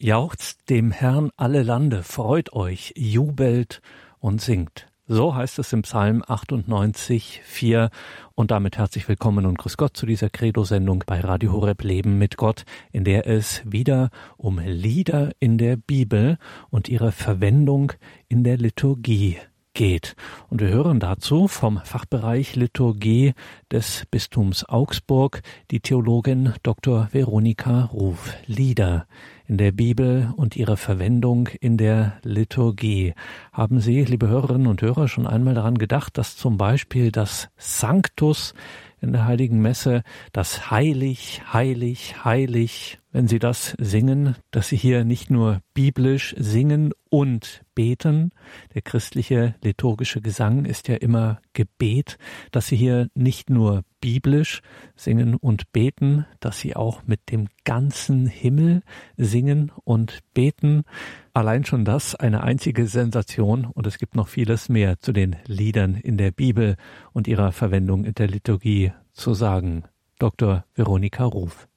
[0.00, 3.82] Jauchzt dem Herrn alle Lande, freut euch, jubelt
[4.20, 4.86] und singt.
[5.08, 7.90] So heißt es im Psalm 98, 4.
[8.36, 12.36] Und damit herzlich willkommen und grüß Gott zu dieser Credo-Sendung bei Radio Horeb Leben mit
[12.36, 16.38] Gott, in der es wieder um Lieder in der Bibel
[16.70, 17.92] und ihre Verwendung
[18.28, 19.38] in der Liturgie
[19.78, 20.16] geht.
[20.50, 23.32] Und wir hören dazu vom Fachbereich Liturgie
[23.70, 25.40] des Bistums Augsburg
[25.70, 27.08] die Theologin Dr.
[27.12, 28.34] Veronika Ruf.
[28.46, 29.06] Lieder
[29.46, 33.14] in der Bibel und ihre Verwendung in der Liturgie.
[33.52, 38.54] Haben Sie, liebe Hörerinnen und Hörer, schon einmal daran gedacht, dass zum Beispiel das Sanctus
[39.00, 40.02] in der heiligen Messe,
[40.32, 46.92] das heilig, heilig, heilig, wenn Sie das singen, dass Sie hier nicht nur biblisch singen
[47.08, 48.30] und beten,
[48.74, 52.18] der christliche liturgische Gesang ist ja immer Gebet,
[52.50, 54.60] dass Sie hier nicht nur biblisch
[54.94, 58.82] singen und beten, dass Sie auch mit dem ganzen Himmel
[59.16, 60.84] singen und beten.
[61.32, 65.94] Allein schon das eine einzige Sensation und es gibt noch vieles mehr zu den Liedern
[65.94, 66.76] in der Bibel
[67.12, 69.84] und ihrer Verwendung in der Liturgie zu sagen.
[70.18, 70.64] Dr.
[70.74, 71.68] Veronika Ruf.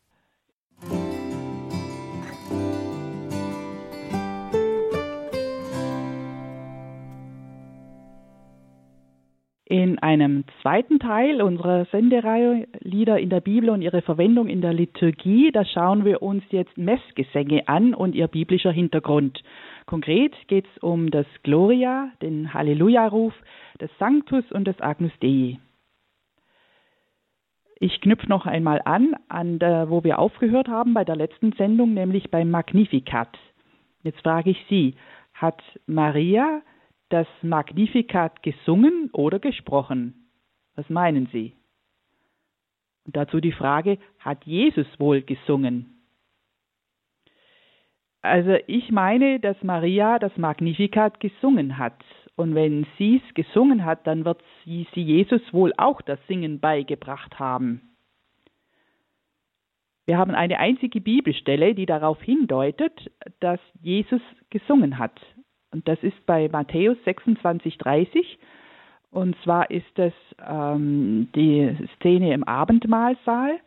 [9.72, 14.74] In einem zweiten Teil unserer Sendereihe Lieder in der Bibel und ihre Verwendung in der
[14.74, 19.42] Liturgie, da schauen wir uns jetzt Messgesänge an und ihr biblischer Hintergrund.
[19.86, 23.34] Konkret geht es um das Gloria, den Halleluja-Ruf,
[23.78, 25.58] das Sanctus und das Agnus Dei.
[27.80, 31.94] Ich knüpfe noch einmal an, an der, wo wir aufgehört haben bei der letzten Sendung,
[31.94, 33.38] nämlich beim Magnificat.
[34.04, 34.96] Jetzt frage ich Sie,
[35.34, 36.62] hat Maria
[37.12, 40.30] das Magnificat gesungen oder gesprochen?
[40.76, 41.54] Was meinen Sie?
[43.06, 46.02] Und dazu die Frage, hat Jesus wohl gesungen?
[48.22, 52.04] Also ich meine, dass Maria das Magnificat gesungen hat.
[52.36, 56.60] Und wenn sie es gesungen hat, dann wird sie, sie Jesus wohl auch das Singen
[56.60, 57.82] beigebracht haben.
[60.06, 65.20] Wir haben eine einzige Bibelstelle, die darauf hindeutet, dass Jesus gesungen hat.
[65.72, 68.40] Und das ist bei Matthäus 26, 30.
[69.12, 70.14] Und zwar ist das
[70.46, 73.60] ähm, die Szene im Abendmahlsaal.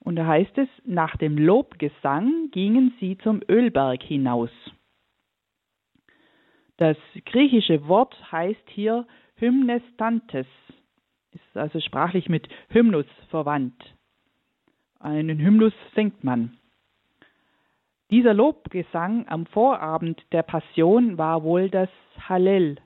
[0.00, 4.50] Und da heißt es, nach dem Lobgesang gingen sie zum Ölberg hinaus.
[6.78, 6.96] Das
[7.26, 10.46] griechische Wort heißt hier Hymnestantes,
[11.32, 13.94] ist also sprachlich mit Hymnus verwandt.
[15.00, 16.57] Einen Hymnus singt man.
[18.10, 22.76] Dieser Lobgesang am Vorabend der Passion war wohl das Hallel.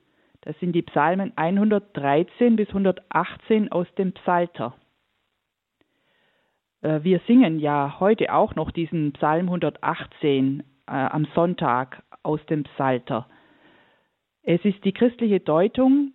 [0.40, 4.74] Das sind die Psalmen 113 bis 118 aus dem Psalter.
[6.80, 12.64] Äh, wir singen ja heute auch noch diesen Psalm 118 äh, am Sonntag aus dem
[12.64, 13.28] Psalter.
[14.42, 16.12] Es ist die christliche Deutung,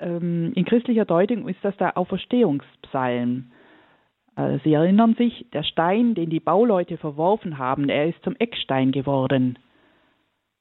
[0.00, 3.52] ähm, in christlicher Deutung ist das der Auferstehungspsalm.
[4.36, 8.92] Äh, Sie erinnern sich, der Stein, den die Bauleute verworfen haben, er ist zum Eckstein
[8.92, 9.58] geworden.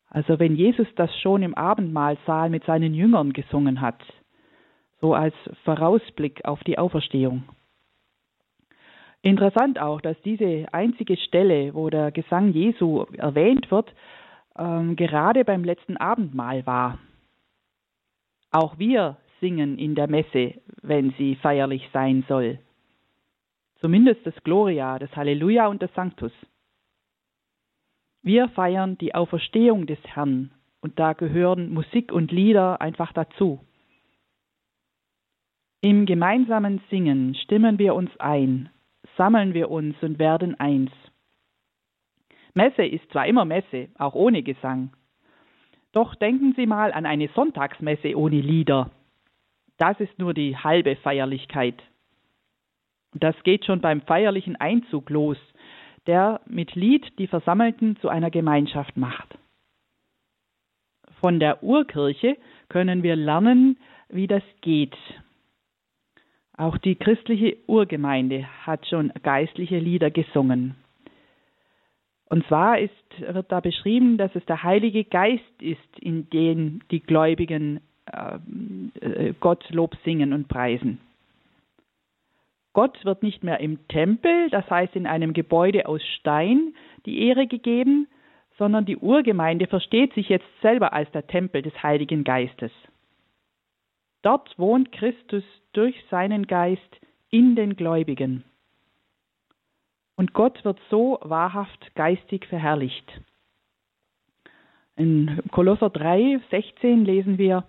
[0.10, 4.02] Also wenn Jesus das schon im Abendmahlsaal mit seinen Jüngern gesungen hat,
[5.02, 5.34] so als
[5.66, 7.44] Vorausblick auf die Auferstehung.
[9.24, 13.92] Interessant auch, dass diese einzige Stelle, wo der Gesang Jesu erwähnt wird,
[14.58, 17.00] ähm, gerade beim letzten Abendmahl war.
[18.52, 22.60] Auch wir singen in der Messe, wenn sie feierlich sein soll.
[23.84, 26.32] Zumindest das Gloria, das Halleluja und das Sanctus.
[28.22, 33.60] Wir feiern die Auferstehung des Herrn und da gehören Musik und Lieder einfach dazu.
[35.82, 38.70] Im gemeinsamen Singen stimmen wir uns ein,
[39.18, 40.92] sammeln wir uns und werden eins.
[42.54, 44.94] Messe ist zwar immer Messe, auch ohne Gesang.
[45.92, 48.92] Doch denken Sie mal an eine Sonntagsmesse ohne Lieder.
[49.78, 51.84] Das ist nur die halbe Feierlichkeit.
[53.14, 55.38] Das geht schon beim feierlichen Einzug los,
[56.08, 59.38] der mit Lied die Versammelten zu einer Gemeinschaft macht.
[61.20, 62.38] Von der Urkirche
[62.70, 63.78] können wir lernen,
[64.10, 64.96] wie das geht.
[66.58, 70.76] Auch die christliche Urgemeinde hat schon geistliche Lieder gesungen.
[72.30, 77.00] Und zwar ist, wird da beschrieben, dass es der Heilige Geist ist, in den die
[77.00, 81.00] Gläubigen äh, Gott Lob singen und preisen.
[82.74, 86.74] Gott wird nicht mehr im Tempel, das heißt in einem Gebäude aus Stein,
[87.06, 88.08] die Ehre gegeben,
[88.58, 92.72] sondern die Urgemeinde versteht sich jetzt selber als der Tempel des Heiligen Geistes.
[94.24, 95.44] Dort wohnt Christus
[95.74, 96.82] durch seinen Geist
[97.30, 98.44] in den Gläubigen.
[100.16, 103.12] Und Gott wird so wahrhaft geistig verherrlicht.
[104.96, 107.66] In Kolosser 3, 16 lesen wir,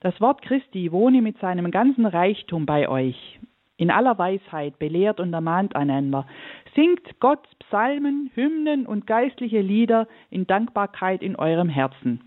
[0.00, 3.38] das Wort Christi wohne mit seinem ganzen Reichtum bei euch.
[3.82, 6.24] In aller Weisheit belehrt und ermahnt einander.
[6.76, 12.20] Singt Gott Psalmen, Hymnen und geistliche Lieder in Dankbarkeit in eurem Herzen.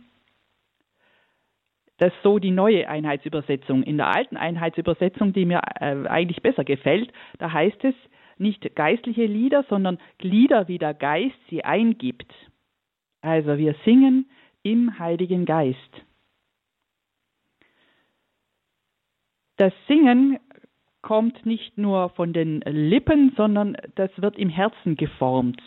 [1.96, 3.84] Das ist so die neue Einheitsübersetzung.
[3.84, 7.96] In der alten Einheitsübersetzung, die mir äh, eigentlich besser gefällt, da heißt es
[8.38, 12.30] nicht geistliche Lieder, sondern Lieder, wie der Geist sie eingibt.
[13.22, 14.30] Also wir singen
[14.62, 15.80] im Heiligen Geist.
[19.56, 20.38] Das Singen
[21.06, 25.62] kommt nicht nur von den Lippen, sondern das wird im Herzen geformt.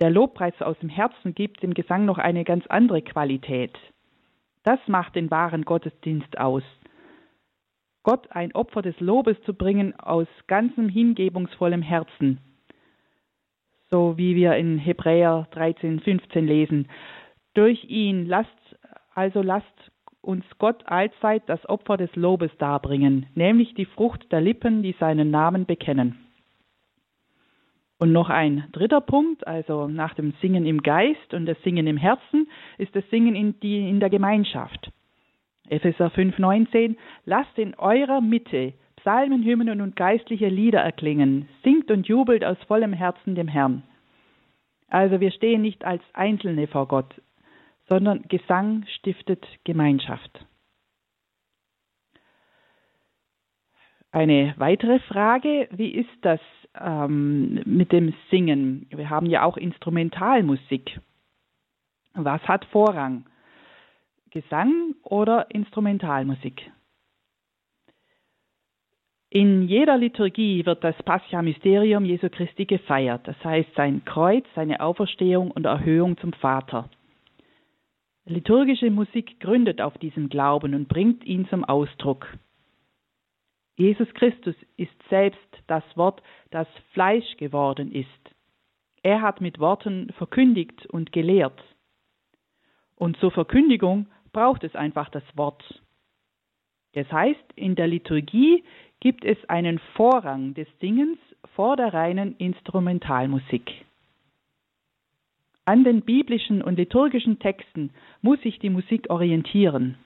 [0.00, 3.72] Der Lobpreis aus dem Herzen gibt dem Gesang noch eine ganz andere Qualität.
[4.64, 6.64] Das macht den wahren Gottesdienst aus.
[8.02, 12.40] Gott ein Opfer des Lobes zu bringen aus ganzem hingebungsvollem Herzen.
[13.88, 16.88] So wie wir in Hebräer 13, 15 lesen.
[17.54, 18.50] Durch ihn lasst,
[19.14, 19.92] also lasst
[20.24, 25.30] uns Gott allzeit das Opfer des Lobes darbringen, nämlich die Frucht der Lippen, die seinen
[25.30, 26.18] Namen bekennen.
[27.98, 31.96] Und noch ein dritter Punkt, also nach dem Singen im Geist und das Singen im
[31.96, 34.90] Herzen, ist das Singen in, die, in der Gemeinschaft.
[35.68, 42.44] Epheser 5,19 Lasst in eurer Mitte Psalmen, Hymnen und geistliche Lieder erklingen, singt und jubelt
[42.44, 43.82] aus vollem Herzen dem Herrn.
[44.88, 47.14] Also wir stehen nicht als Einzelne vor Gott,
[47.88, 50.44] sondern Gesang stiftet Gemeinschaft.
[54.10, 56.40] Eine weitere Frage, wie ist das
[56.80, 58.86] ähm, mit dem Singen?
[58.90, 61.00] Wir haben ja auch Instrumentalmusik.
[62.14, 63.26] Was hat Vorrang?
[64.30, 66.70] Gesang oder Instrumentalmusik?
[69.30, 75.50] In jeder Liturgie wird das Pascha-Mysterium Jesu Christi gefeiert, das heißt sein Kreuz, seine Auferstehung
[75.50, 76.88] und Erhöhung zum Vater.
[78.26, 82.26] Liturgische Musik gründet auf diesem Glauben und bringt ihn zum Ausdruck.
[83.76, 88.08] Jesus Christus ist selbst das Wort, das Fleisch geworden ist.
[89.02, 91.62] Er hat mit Worten verkündigt und gelehrt.
[92.96, 95.82] Und zur Verkündigung braucht es einfach das Wort.
[96.94, 98.64] Das heißt, in der Liturgie
[99.00, 101.18] gibt es einen Vorrang des Singens
[101.54, 103.84] vor der reinen Instrumentalmusik.
[105.66, 107.90] An den biblischen und liturgischen Texten
[108.20, 109.96] muss sich die Musik orientieren.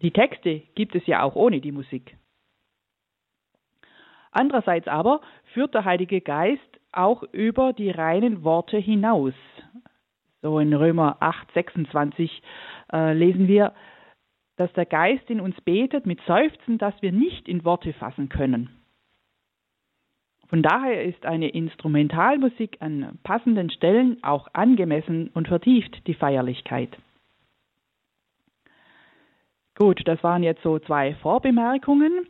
[0.00, 2.16] Die Texte gibt es ja auch ohne die Musik.
[4.32, 5.20] Andererseits aber
[5.52, 6.60] führt der Heilige Geist
[6.90, 9.34] auch über die reinen Worte hinaus.
[10.42, 12.42] So in Römer 8, 26
[12.92, 13.74] äh, lesen wir,
[14.56, 18.70] dass der Geist in uns betet mit Seufzen, das wir nicht in Worte fassen können.
[20.48, 26.90] Von daher ist eine Instrumentalmusik an passenden Stellen auch angemessen und vertieft die Feierlichkeit.
[29.76, 32.26] Gut, das waren jetzt so zwei Vorbemerkungen,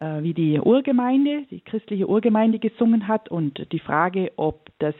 [0.00, 4.94] äh, wie die Urgemeinde, die christliche Urgemeinde gesungen hat und die Frage, ob das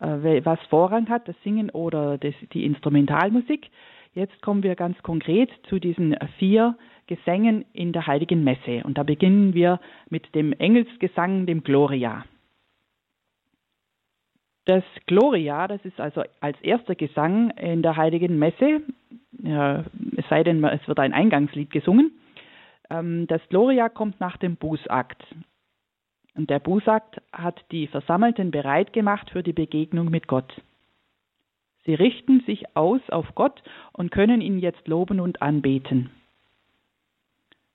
[0.00, 3.70] äh, was Vorrang hat, das Singen oder das, die Instrumentalmusik.
[4.14, 6.76] Jetzt kommen wir ganz konkret zu diesen vier
[7.06, 8.82] Gesängen in der Heiligen Messe.
[8.84, 9.80] Und da beginnen wir
[10.10, 12.24] mit dem Engelsgesang, dem Gloria.
[14.64, 18.82] Das Gloria, das ist also als erster Gesang in der Heiligen Messe,
[19.42, 22.12] es sei denn, es wird ein Eingangslied gesungen.
[22.90, 25.22] Ähm, das Gloria kommt nach dem Bußakt.
[26.34, 30.60] Und der Bußakt hat die Versammelten bereit gemacht für die Begegnung mit Gott.
[31.84, 36.10] Sie richten sich aus auf Gott und können ihn jetzt loben und anbeten.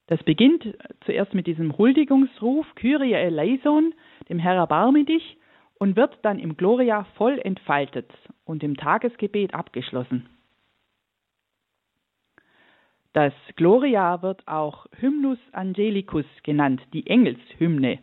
[0.08, 3.93] Das beginnt zuerst mit diesem Huldigungsruf Kyrie eleison,
[4.29, 5.38] dem Herr erbarme dich,
[5.79, 8.12] und wird dann im Gloria voll entfaltet
[8.46, 10.27] und im Tagesgebet abgeschlossen.
[13.13, 18.00] Das Gloria wird auch Hymnus Angelicus genannt, die Engelshymne.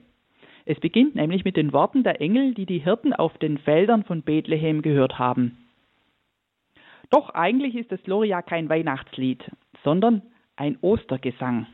[0.66, 4.22] Es beginnt nämlich mit den Worten der Engel, die die Hirten auf den Feldern von
[4.22, 5.68] Bethlehem gehört haben.
[7.10, 9.50] Doch eigentlich ist das Gloria kein Weihnachtslied,
[9.82, 10.22] sondern
[10.56, 11.66] ein Ostergesang.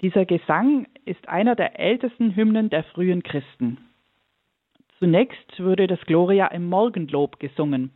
[0.00, 3.78] Dieser Gesang ist einer der ältesten Hymnen der frühen Christen.
[4.98, 7.90] Zunächst wurde das Gloria im Morgenlob gesungen.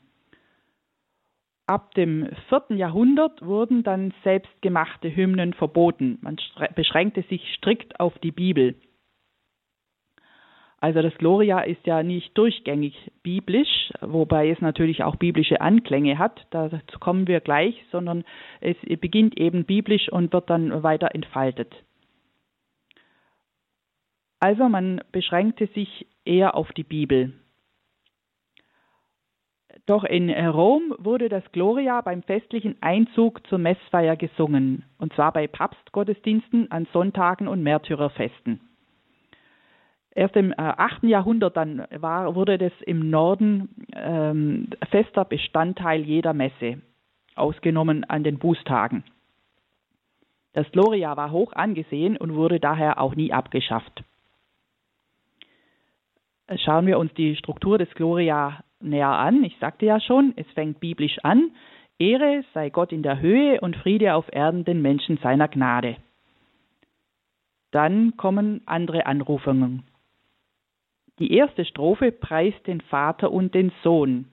[1.66, 6.18] Ab dem vierten Jahrhundert wurden dann selbstgemachte Hymnen verboten.
[6.20, 6.36] Man
[6.74, 8.74] beschränkte sich strikt auf die Bibel.
[10.78, 16.46] Also das Gloria ist ja nicht durchgängig biblisch, wobei es natürlich auch biblische Anklänge hat.
[16.50, 18.24] Dazu kommen wir gleich, sondern
[18.60, 21.74] es beginnt eben biblisch und wird dann weiter entfaltet.
[24.44, 27.32] Also man beschränkte sich eher auf die Bibel.
[29.86, 35.46] Doch in Rom wurde das Gloria beim festlichen Einzug zur Messfeier gesungen, und zwar bei
[35.46, 38.60] Papstgottesdiensten an Sonntagen und Märtyrerfesten.
[40.10, 41.04] Erst im äh, 8.
[41.04, 46.82] Jahrhundert dann war, wurde das im Norden ähm, fester Bestandteil jeder Messe,
[47.34, 49.04] ausgenommen an den Bußtagen.
[50.52, 54.04] Das Gloria war hoch angesehen und wurde daher auch nie abgeschafft.
[56.56, 59.44] Schauen wir uns die Struktur des Gloria näher an.
[59.44, 61.52] Ich sagte ja schon, es fängt biblisch an.
[61.98, 65.96] Ehre sei Gott in der Höhe und Friede auf Erden den Menschen seiner Gnade.
[67.70, 69.84] Dann kommen andere Anrufungen.
[71.18, 74.26] Die erste Strophe preist den Vater und den Sohn.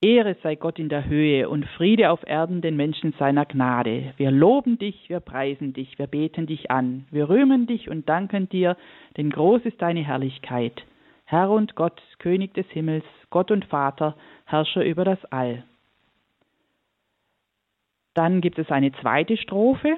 [0.00, 4.14] Ehre sei Gott in der Höhe und Friede auf Erden den Menschen seiner Gnade.
[4.16, 8.48] Wir loben dich, wir preisen dich, wir beten dich an, wir rühmen dich und danken
[8.48, 8.76] dir,
[9.16, 10.84] denn groß ist deine Herrlichkeit.
[11.24, 15.64] Herr und Gott, König des Himmels, Gott und Vater, Herrscher über das All.
[18.14, 19.96] Dann gibt es eine zweite Strophe,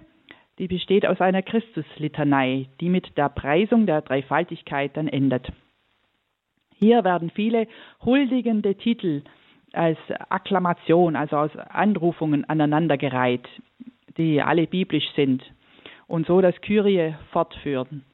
[0.58, 5.52] die besteht aus einer Christuslitanei, die mit der Preisung der Dreifaltigkeit dann endet.
[6.78, 7.68] Hier werden viele
[8.02, 9.22] huldigende Titel
[9.72, 9.98] als
[10.28, 13.48] Akklamation, also aus Anrufungen aneinandergereiht,
[14.16, 15.42] die alle biblisch sind
[16.06, 18.04] und so das Kyrie fortführen.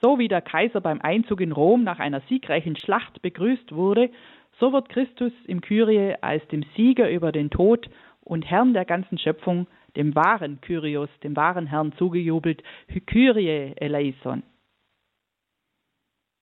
[0.00, 4.10] So wie der Kaiser beim Einzug in Rom nach einer siegreichen Schlacht begrüßt wurde,
[4.58, 7.88] so wird Christus im Kyrie als dem Sieger über den Tod
[8.22, 9.66] und Herrn der ganzen Schöpfung,
[9.96, 12.62] dem wahren Kyrios, dem wahren Herrn zugejubelt,
[13.06, 14.42] Kyrie eleison.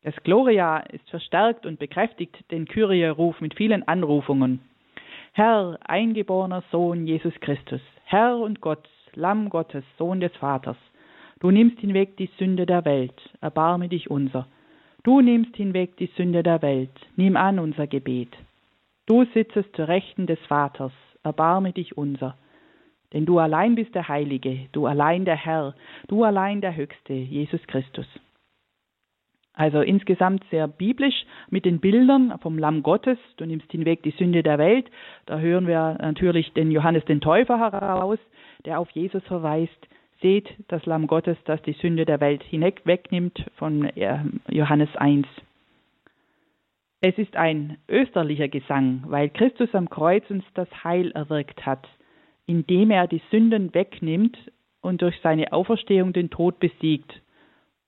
[0.05, 4.61] Das Gloria ist verstärkt und bekräftigt den Kyrie-Ruf mit vielen Anrufungen.
[5.33, 10.77] Herr, eingeborener Sohn Jesus Christus, Herr und Gott, Lamm Gottes, Sohn des Vaters,
[11.39, 14.49] du nimmst hinweg die Sünde der Welt, erbarme dich unser.
[15.05, 18.37] Du nimmst hinweg die Sünde der Welt, nimm an unser Gebet.
[19.07, 20.93] Du sitzest zur Rechten des Vaters,
[21.23, 22.37] erbarme dich unser.
[23.13, 25.75] Denn du allein bist der Heilige, du allein der Herr,
[26.09, 28.07] du allein der Höchste, Jesus Christus.
[29.55, 33.19] Also insgesamt sehr biblisch mit den Bildern vom Lamm Gottes.
[33.37, 34.91] Du nimmst hinweg die Sünde der Welt.
[35.27, 38.19] Da hören wir natürlich den Johannes den Täufer heraus,
[38.65, 39.89] der auf Jesus verweist.
[40.23, 45.27] Seht das Lamm Gottes, das die Sünde der Welt hinweg wegnimmt von äh, Johannes 1.
[47.01, 51.87] Es ist ein österlicher Gesang, weil Christus am Kreuz uns das Heil erwirkt hat,
[52.47, 54.39] indem er die Sünden wegnimmt
[54.81, 57.21] und durch seine Auferstehung den Tod besiegt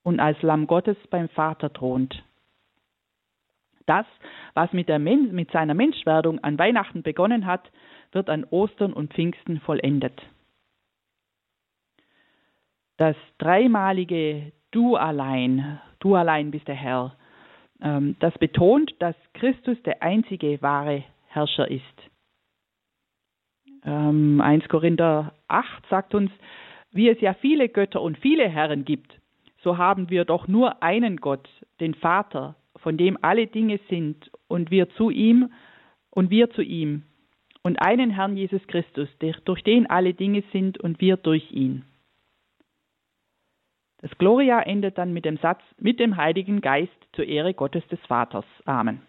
[0.04, 2.22] und als Lamm Gottes beim Vater thront.
[3.86, 4.06] Das,
[4.54, 7.70] was mit, mit seiner Menschwerdung an Weihnachten begonnen hat,
[8.12, 10.22] wird an Ostern und Pfingsten vollendet.
[12.96, 17.16] Das dreimalige Du allein, du allein bist der Herr,
[17.80, 21.82] ähm, das betont, dass Christus der einzige wahre Herrscher ist.
[23.82, 26.30] 1 ähm, Korinther 8 sagt uns,
[26.90, 29.16] wie es ja viele Götter und viele Herren gibt,
[29.64, 31.48] so haben wir doch nur einen Gott,
[31.80, 35.50] den Vater, von dem alle Dinge sind und wir zu ihm
[36.10, 37.02] und wir zu ihm
[37.62, 39.08] und einen Herrn Jesus Christus,
[39.44, 41.84] durch den alle Dinge sind und wir durch ihn.
[44.02, 48.00] Das Gloria endet dann mit dem Satz mit dem Heiligen Geist zur Ehre Gottes des
[48.00, 48.44] Vaters.
[48.66, 49.00] Amen.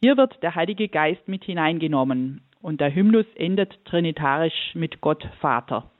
[0.00, 5.90] Hier wird der Heilige Geist mit hineingenommen und der Hymnus endet trinitarisch mit Gott Vater.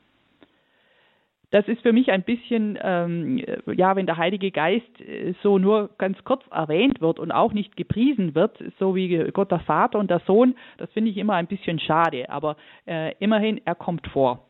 [1.50, 5.90] Das ist für mich ein bisschen, ähm, ja, wenn der Heilige Geist äh, so nur
[5.96, 10.10] ganz kurz erwähnt wird und auch nicht gepriesen wird, so wie Gott der Vater und
[10.10, 12.28] der Sohn, das finde ich immer ein bisschen schade.
[12.30, 14.48] Aber äh, immerhin, er kommt vor.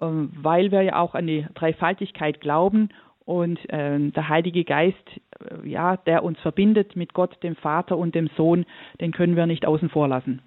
[0.00, 2.90] Ähm, weil wir ja auch an die Dreifaltigkeit glauben
[3.24, 4.96] und äh, der Heilige Geist,
[5.40, 8.66] äh, ja, der uns verbindet mit Gott, dem Vater und dem Sohn,
[9.00, 10.42] den können wir nicht außen vor lassen.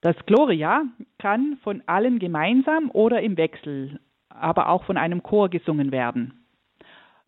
[0.00, 0.84] Das Gloria
[1.18, 6.46] kann von allen gemeinsam oder im Wechsel, aber auch von einem Chor gesungen werden.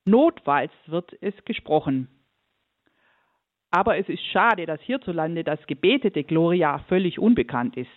[0.05, 2.09] Notfalls wird es gesprochen.
[3.71, 7.89] Aber es ist schade, dass hierzulande das gebetete Gloria völlig unbekannt ist.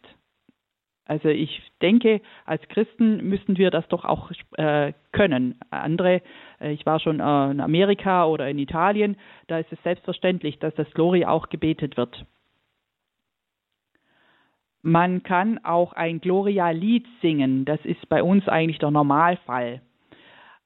[1.06, 5.60] Also ich denke, als Christen müssen wir das doch auch äh, können.
[5.70, 6.22] Andere,
[6.60, 9.16] äh, ich war schon äh, in Amerika oder in Italien,
[9.48, 12.26] da ist es selbstverständlich, dass das Gloria auch gebetet wird.
[14.88, 17.66] Man kann auch ein Gloria-Lied singen.
[17.66, 19.82] Das ist bei uns eigentlich der Normalfall.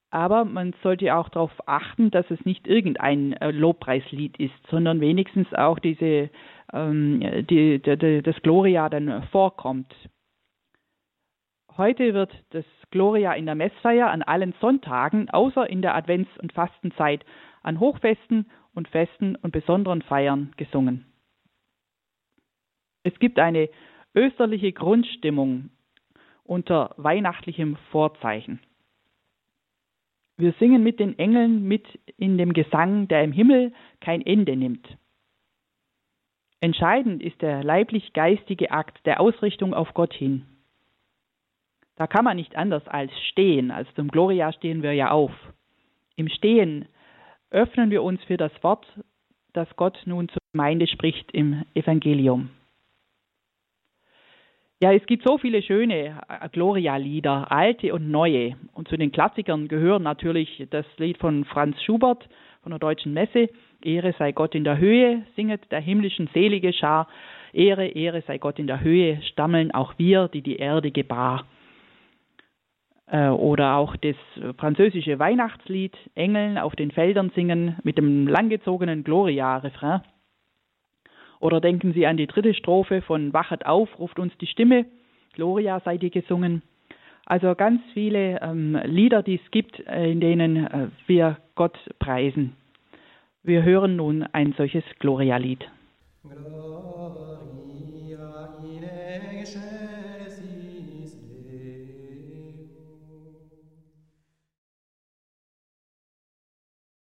[0.09, 5.53] Aber man sollte auch darauf achten, dass es nicht irgendein äh, Lobpreislied ist, sondern wenigstens
[5.53, 6.29] auch diese,
[6.73, 9.95] ähm, die, die, die, das Gloria dann vorkommt.
[11.77, 16.51] Heute wird das Gloria in der Messfeier an allen Sonntagen, außer in der Advents- und
[16.51, 17.23] Fastenzeit,
[17.63, 21.05] an Hochfesten und Festen und besonderen Feiern gesungen.
[23.03, 23.69] Es gibt eine
[24.19, 25.69] österliche Grundstimmung
[26.43, 28.59] unter weihnachtlichem Vorzeichen.
[30.37, 31.85] Wir singen mit den Engeln mit
[32.17, 33.71] in dem Gesang, der im Himmel
[34.01, 34.85] kein Ende nimmt.
[36.59, 40.45] Entscheidend ist der leiblich-geistige Akt der Ausrichtung auf Gott hin.
[41.95, 43.71] Da kann man nicht anders als stehen.
[43.71, 45.31] Also zum Gloria stehen wir ja auf.
[46.17, 46.89] Im Stehen
[47.51, 48.85] öffnen wir uns für das Wort,
[49.53, 52.49] das Gott nun zur Gemeinde spricht im Evangelium.
[54.81, 58.55] Ja, es gibt so viele schöne äh, Gloria-Lieder, alte und neue.
[58.73, 62.29] Und zu den Klassikern gehören natürlich das Lied von Franz Schubert
[62.63, 63.49] von der Deutschen Messe,
[63.83, 67.09] Ehre sei Gott in der Höhe, singet der himmlischen selige Schar,
[67.51, 71.45] Ehre, Ehre sei Gott in der Höhe, stammeln auch wir, die die Erde gebar.
[73.07, 74.15] Äh, oder auch das
[74.57, 80.03] französische Weihnachtslied, Engeln auf den Feldern singen mit dem langgezogenen Gloria-Refrain.
[81.39, 84.85] Oder denken Sie an die dritte Strophe von Wachet auf, ruft uns die Stimme,
[85.33, 86.61] Gloria sei dir gesungen.
[87.25, 92.55] Also ganz viele ähm, Lieder, die es gibt, äh, in denen äh, wir Gott preisen.
[93.43, 95.65] Wir hören nun ein solches Gloria-Lied.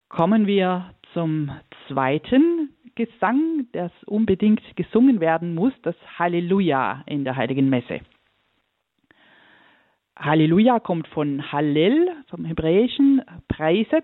[0.09, 1.51] Kommen wir zum
[1.87, 8.01] zweiten Gesang, das unbedingt gesungen werden muss, das Halleluja in der Heiligen Messe.
[10.17, 14.03] Halleluja kommt von Hallel, vom Hebräischen, preiset,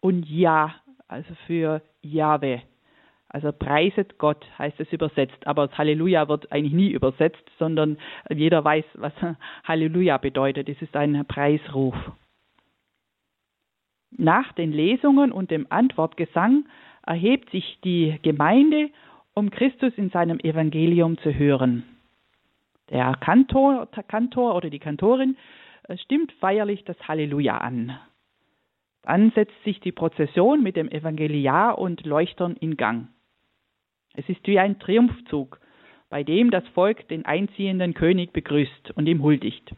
[0.00, 0.74] und Ja,
[1.08, 2.60] also für Jahwe.
[3.28, 7.96] Also preiset Gott heißt es übersetzt, aber das Halleluja wird eigentlich nie übersetzt, sondern
[8.28, 9.14] jeder weiß, was
[9.64, 10.68] Halleluja bedeutet.
[10.68, 11.94] Es ist ein Preisruf.
[14.10, 16.66] Nach den Lesungen und dem Antwortgesang
[17.06, 18.90] erhebt sich die Gemeinde,
[19.34, 21.84] um Christus in seinem Evangelium zu hören.
[22.90, 25.36] Der Kantor, der Kantor oder die Kantorin
[25.88, 27.98] äh, stimmt feierlich das Halleluja an.
[29.02, 33.08] Dann setzt sich die Prozession mit dem Evangeliar und Leuchtern in Gang.
[34.14, 35.60] Es ist wie ein Triumphzug,
[36.08, 39.74] bei dem das Volk den einziehenden König begrüßt und ihm huldigt.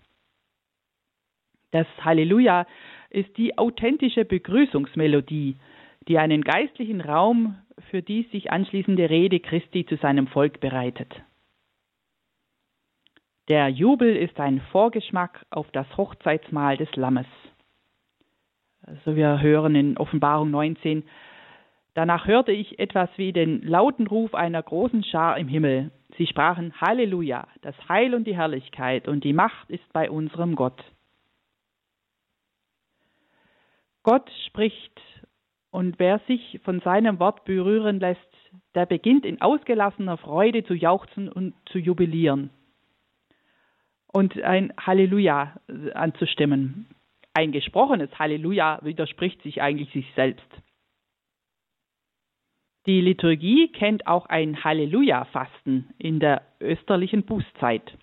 [1.71, 2.67] Das Halleluja
[3.11, 5.57] ist die authentische Begrüßungsmelodie,
[6.09, 7.57] die einen geistlichen Raum
[7.91, 11.15] für die sich anschließende Rede Christi zu seinem Volk bereitet.
[13.49, 17.27] Der Jubel ist ein Vorgeschmack auf das Hochzeitsmahl des Lammes.
[18.83, 21.05] Also wir hören in Offenbarung 19,
[21.95, 25.91] danach hörte ich etwas wie den lauten Ruf einer großen Schar im Himmel.
[26.17, 30.83] Sie sprachen Halleluja, das Heil und die Herrlichkeit und die Macht ist bei unserem Gott.
[34.03, 35.01] Gott spricht
[35.71, 38.21] und wer sich von seinem Wort berühren lässt,
[38.75, 42.51] der beginnt in ausgelassener Freude zu jauchzen und zu jubilieren
[44.17, 45.61] und ein Halleluja
[45.93, 46.87] anzustimmen.
[47.35, 50.47] Ein gesprochenes Halleluja widerspricht sich eigentlich sich selbst.
[52.87, 57.99] Die Liturgie kennt auch ein Halleluja-Fasten in der österlichen Bußzeit.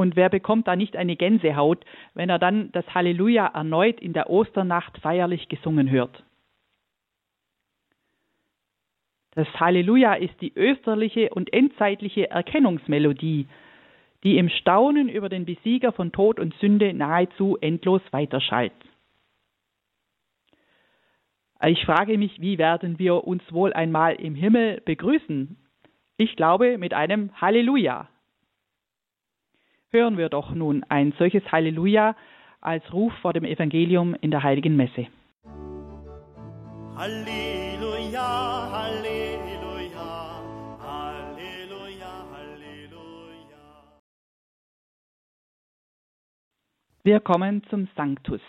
[0.00, 1.84] Und wer bekommt da nicht eine Gänsehaut,
[2.14, 6.24] wenn er dann das Halleluja erneut in der Osternacht feierlich gesungen hört?
[9.32, 13.46] Das Halleluja ist die österliche und endzeitliche Erkennungsmelodie,
[14.24, 18.72] die im Staunen über den Besieger von Tod und Sünde nahezu endlos weiterschallt.
[21.62, 25.58] Ich frage mich, wie werden wir uns wohl einmal im Himmel begrüßen?
[26.16, 28.08] Ich glaube mit einem Halleluja
[29.92, 32.14] hören wir doch nun ein solches Halleluja
[32.60, 35.06] als Ruf vor dem Evangelium in der heiligen Messe.
[36.96, 40.42] Halleluja, Halleluja,
[40.80, 43.62] Halleluja, Halleluja.
[47.02, 48.42] Wir kommen zum Sanctus.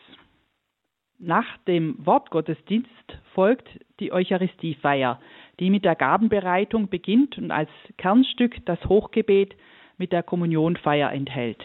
[1.17, 2.89] Nach dem Wortgottesdienst
[3.33, 5.19] folgt die Eucharistiefeier,
[5.59, 9.55] die mit der Gabenbereitung beginnt und als Kernstück das Hochgebet
[10.01, 11.63] mit der Kommunionfeier enthält.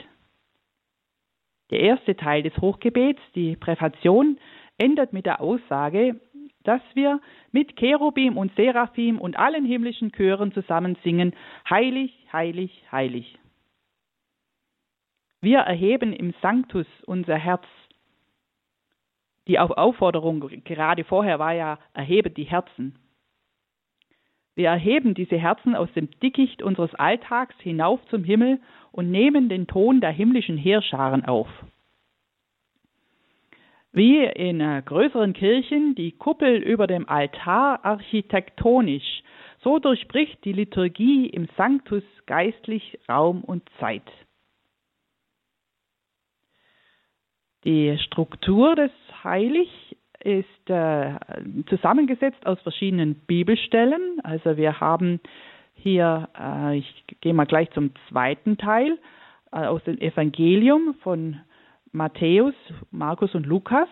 [1.70, 4.38] Der erste Teil des Hochgebets, die Präfation,
[4.77, 6.20] endet mit der Aussage,
[6.62, 11.33] dass wir mit Cherubim und Seraphim und allen himmlischen Chören zusammen singen,
[11.70, 13.38] heilig, heilig, heilig.
[15.40, 17.64] Wir erheben im Sanctus unser Herz.
[19.46, 22.99] Die Aufforderung gerade vorher war ja, erhebet die Herzen.
[24.57, 28.59] Wir erheben diese Herzen aus dem Dickicht unseres Alltags hinauf zum Himmel
[28.90, 31.49] und nehmen den Ton der himmlischen Heerscharen auf.
[33.92, 39.23] Wie in größeren Kirchen die Kuppel über dem Altar architektonisch,
[39.62, 44.11] so durchbricht die Liturgie im Sanctus geistlich Raum und Zeit.
[47.64, 48.92] Die Struktur des
[49.23, 49.69] Heilig
[50.20, 51.14] ist äh,
[51.68, 54.20] zusammengesetzt aus verschiedenen Bibelstellen.
[54.22, 55.20] Also wir haben
[55.74, 58.98] hier, äh, ich gehe mal gleich zum zweiten Teil,
[59.52, 61.40] äh, aus dem Evangelium von
[61.92, 62.55] Matthäus,
[62.90, 63.88] Markus und Lukas.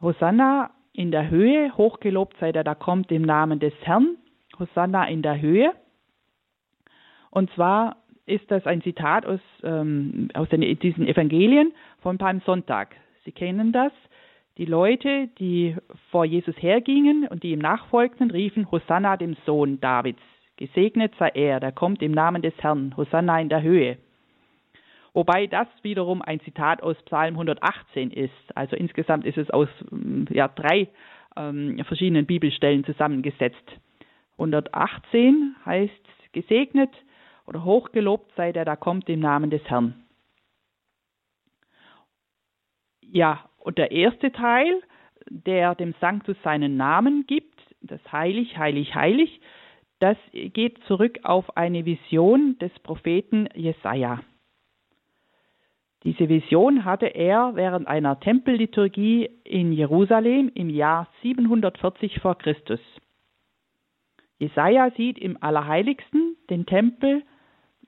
[0.00, 4.16] Hosanna in der Höhe, hochgelobt sei der, da kommt im Namen des Herrn.
[4.58, 5.72] Hosanna in der Höhe.
[7.30, 7.96] Und zwar
[8.26, 12.94] ist das ein Zitat aus, ähm, aus den, diesen Evangelien von Palmsonntag.
[13.24, 13.92] Sie kennen das.
[14.60, 15.74] Die Leute, die
[16.10, 20.20] vor Jesus hergingen und die ihm nachfolgten, riefen Hosanna dem Sohn Davids.
[20.56, 22.94] Gesegnet sei er, der kommt im Namen des Herrn.
[22.94, 23.96] Hosanna in der Höhe.
[25.14, 28.34] Wobei das wiederum ein Zitat aus Psalm 118 ist.
[28.54, 30.88] Also insgesamt ist es aus mm, ja, drei
[31.38, 33.64] ähm, verschiedenen Bibelstellen zusammengesetzt.
[34.32, 36.90] 118 heißt gesegnet
[37.46, 40.04] oder hochgelobt sei der, da kommt im Namen des Herrn.
[43.00, 44.82] Ja, und der erste Teil,
[45.28, 49.40] der dem Sanctus seinen Namen gibt, das Heilig, Heilig, Heilig,
[50.00, 54.20] das geht zurück auf eine Vision des Propheten Jesaja.
[56.04, 62.80] Diese Vision hatte er während einer Tempelliturgie in Jerusalem im Jahr 740 vor Christus.
[64.38, 67.22] Jesaja sieht im Allerheiligsten den Tempel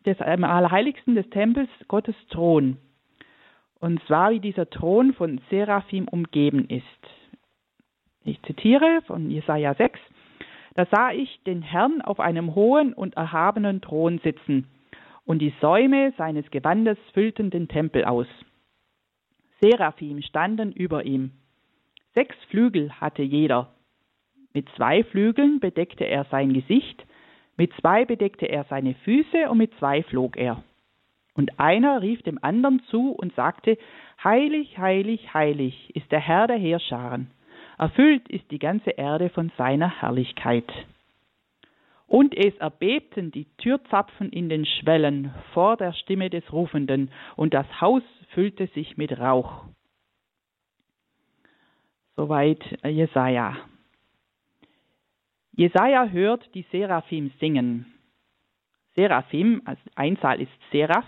[0.04, 2.76] des im Allerheiligsten des Tempels Gottes Thron.
[3.82, 6.84] Und zwar wie dieser Thron von Seraphim umgeben ist.
[8.24, 9.98] Ich zitiere von Jesaja 6.
[10.76, 14.68] Da sah ich den Herrn auf einem hohen und erhabenen Thron sitzen
[15.24, 18.28] und die Säume seines Gewandes füllten den Tempel aus.
[19.60, 21.32] Seraphim standen über ihm.
[22.14, 23.74] Sechs Flügel hatte jeder.
[24.54, 27.04] Mit zwei Flügeln bedeckte er sein Gesicht,
[27.56, 30.62] mit zwei bedeckte er seine Füße und mit zwei flog er.
[31.34, 33.78] Und einer rief dem anderen zu und sagte,
[34.22, 37.30] Heilig, heilig, heilig ist der Herr der Heerscharen.
[37.78, 40.70] Erfüllt ist die ganze Erde von seiner Herrlichkeit.
[42.06, 47.66] Und es erbebten die Türzapfen in den Schwellen vor der Stimme des Rufenden, und das
[47.80, 48.02] Haus
[48.34, 49.64] füllte sich mit Rauch.
[52.14, 53.56] Soweit Jesaja.
[55.52, 57.86] Jesaja hört die Seraphim singen.
[58.94, 61.06] Seraphim, also Einzahl ist Seraph.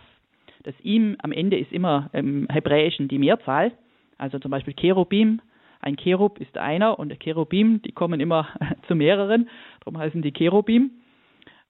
[0.64, 3.72] Das ihm am Ende ist immer im Hebräischen die Mehrzahl.
[4.18, 5.40] Also zum Beispiel Cherubim.
[5.80, 8.48] Ein Cherub ist einer und Cherubim, die kommen immer
[8.88, 9.48] zu mehreren.
[9.80, 10.90] Darum heißen die Cherubim.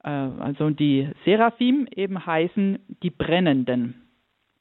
[0.04, 4.02] Äh, also die Seraphim eben heißen die Brennenden.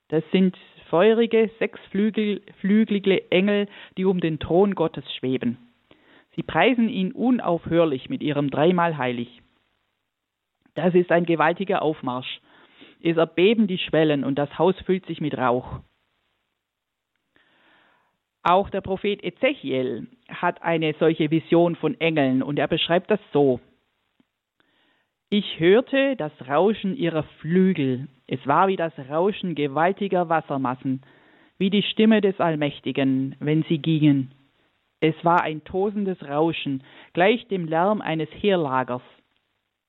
[0.10, 0.58] Das sind
[0.89, 3.67] feurige, sechsflügelige Engel,
[3.98, 5.58] die um den Thron Gottes schweben.
[6.36, 9.41] Sie preisen ihn unaufhörlich mit ihrem dreimal heilig.
[10.76, 12.41] Das ist ein gewaltiger Aufmarsch.
[13.06, 15.82] Es erbeben die Schwellen und das Haus füllt sich mit Rauch.
[18.44, 23.60] Auch der Prophet Ezechiel hat eine solche Vision von Engeln und er beschreibt das so.
[25.30, 28.08] Ich hörte das Rauschen ihrer Flügel.
[28.26, 31.02] Es war wie das Rauschen gewaltiger Wassermassen,
[31.58, 34.32] wie die Stimme des Allmächtigen, wenn sie gingen.
[35.02, 39.02] Es war ein tosendes Rauschen, gleich dem Lärm eines Heerlagers.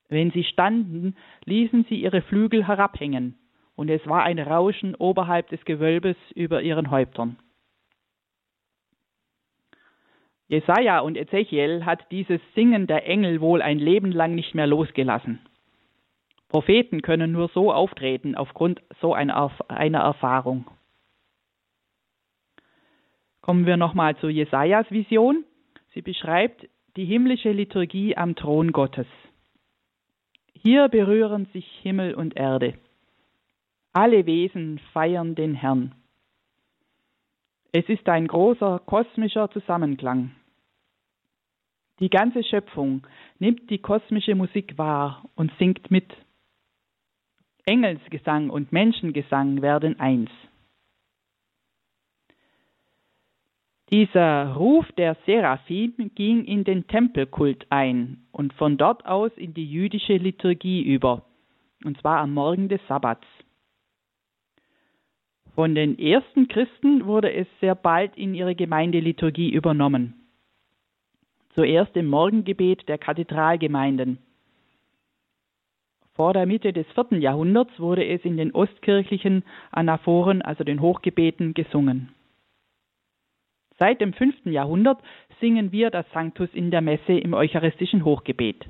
[0.09, 3.39] Wenn sie standen, ließen sie ihre Flügel herabhängen,
[3.77, 7.37] und es war ein Rauschen oberhalb des Gewölbes über ihren Häuptern.
[10.47, 15.41] Jesaja und Ezechiel hat dieses Singen der Engel wohl ein Leben lang nicht mehr losgelassen.
[16.49, 20.71] Propheten können nur so auftreten aufgrund so einer, einer Erfahrung.
[23.41, 25.45] Kommen wir nochmal zu Jesajas Vision.
[25.93, 29.07] Sie beschreibt die himmlische Liturgie am Thron Gottes.
[30.67, 32.73] Hier berühren sich Himmel und Erde.
[33.93, 35.95] Alle Wesen feiern den Herrn.
[37.71, 40.31] Es ist ein großer kosmischer Zusammenklang.
[42.01, 43.07] Die ganze Schöpfung
[43.39, 46.11] nimmt die kosmische Musik wahr und singt mit.
[47.67, 50.31] Engelsgesang und Menschengesang werden eins.
[53.91, 59.71] Dieser Ruf der Seraphim ging in den Tempelkult ein und von dort aus in die
[59.71, 61.27] jüdische Liturgie über,
[61.85, 63.27] und zwar am Morgen des Sabbats.
[65.55, 70.15] Von den ersten Christen wurde es sehr bald in ihre Gemeindeliturgie übernommen.
[71.55, 74.19] Zuerst im Morgengebet der Kathedralgemeinden.
[76.15, 81.55] Vor der Mitte des vierten Jahrhunderts wurde es in den ostkirchlichen Anaphoren, also den Hochgebeten,
[81.55, 82.15] gesungen.
[83.79, 84.47] Seit dem 5.
[84.47, 85.03] Jahrhundert
[85.41, 88.67] singen wir das Sanctus in der Messe im eucharistischen Hochgebet.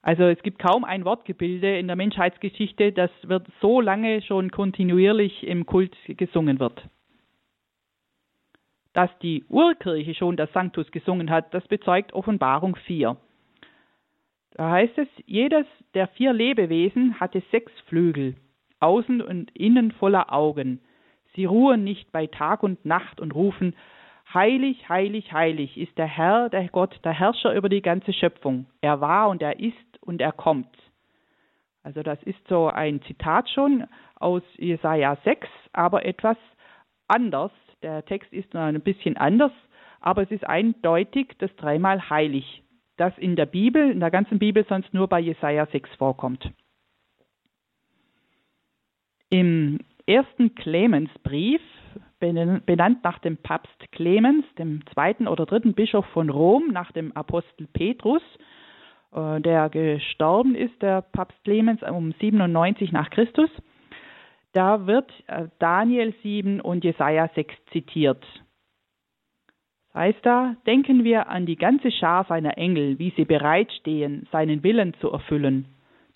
[0.00, 5.46] Also es gibt kaum ein Wortgebilde in der Menschheitsgeschichte, das wird so lange schon kontinuierlich
[5.46, 6.82] im Kult gesungen wird.
[8.94, 13.16] Dass die Urkirche schon das Sanctus gesungen hat, das bezeugt Offenbarung 4.
[14.52, 18.34] Da heißt es, jedes der vier Lebewesen hatte sechs Flügel,
[18.80, 20.80] außen und innen voller Augen.
[21.34, 23.74] Sie ruhen nicht bei Tag und Nacht und rufen,
[24.32, 28.66] Heilig, heilig, heilig ist der Herr, der Gott, der Herrscher über die ganze Schöpfung.
[28.82, 30.68] Er war und er ist und er kommt.
[31.82, 33.86] Also das ist so ein Zitat schon
[34.16, 36.36] aus Jesaja 6, aber etwas
[37.06, 37.52] anders.
[37.80, 39.52] Der Text ist noch ein bisschen anders,
[40.00, 42.62] aber es ist eindeutig das dreimal heilig,
[42.98, 46.50] das in der Bibel, in der ganzen Bibel sonst nur bei Jesaja 6 vorkommt.
[49.30, 51.60] Im ersten Clemensbrief,
[52.18, 57.68] benannt nach dem Papst Clemens, dem zweiten oder dritten Bischof von Rom, nach dem Apostel
[57.72, 58.22] Petrus,
[59.12, 63.50] äh, der gestorben ist, der Papst Clemens um 97 nach Christus,
[64.52, 68.24] da wird äh, Daniel 7 und Jesaja 6 zitiert.
[69.92, 74.62] Das heißt da, denken wir an die ganze Schar seiner Engel, wie sie bereitstehen, seinen
[74.62, 75.66] Willen zu erfüllen.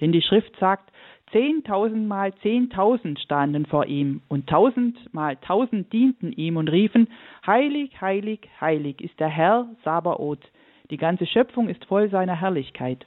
[0.00, 0.92] Denn die Schrift sagt,
[1.32, 7.08] zehntausendmal zehntausend standen vor ihm und tausendmal tausend dienten ihm und riefen,
[7.46, 10.50] Heilig, heilig, heilig ist der Herr Sabaoth.
[10.90, 13.04] Die ganze Schöpfung ist voll seiner Herrlichkeit.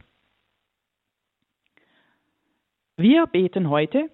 [2.97, 4.09] Wir beten heute,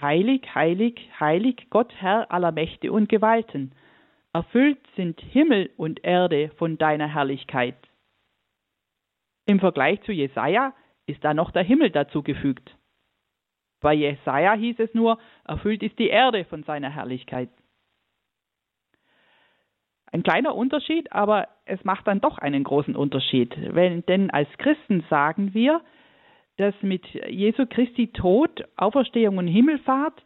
[0.00, 3.72] Heilig, heilig, heilig, Gott Herr aller Mächte und Gewalten.
[4.32, 7.76] Erfüllt sind Himmel und Erde von deiner Herrlichkeit.
[9.46, 10.74] Im Vergleich zu Jesaja
[11.06, 12.76] ist da noch der Himmel dazugefügt.
[13.80, 17.48] Bei Jesaja hieß es nur, erfüllt ist die Erde von seiner Herrlichkeit.
[20.12, 23.54] Ein kleiner Unterschied, aber es macht dann doch einen großen Unterschied.
[23.74, 25.80] Wenn, denn als Christen sagen wir,
[26.56, 30.22] dass mit Jesu Christi Tod, Auferstehung und Himmelfahrt